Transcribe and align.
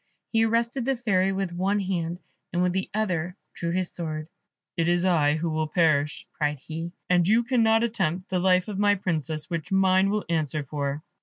He 0.33 0.43
arrested 0.45 0.85
the 0.85 0.95
Fairy 0.95 1.31
with 1.31 1.51
one 1.53 1.79
hand, 1.79 2.17
and 2.51 2.63
with 2.63 2.73
the 2.73 2.89
other 2.91 3.35
drew 3.53 3.69
his 3.69 3.91
sword. 3.91 4.27
"It 4.75 4.87
is 4.87 5.05
I 5.05 5.35
who 5.35 5.51
will 5.51 5.67
perish," 5.67 6.25
cried 6.33 6.59
he, 6.59 6.93
"and 7.07 7.27
you 7.27 7.43
cannot 7.43 7.83
attempt 7.83 8.27
the 8.27 8.39
life 8.39 8.67
of 8.67 8.79
my 8.79 8.95
Princess, 8.95 9.47
which 9.47 9.71
mine 9.71 10.09
will 10.09 10.25
answer 10.27 10.63
for." 10.63 11.03